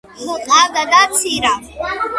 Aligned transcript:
ჰყავდა 0.21 0.87
და, 0.95 1.03
ცირა. 1.21 1.57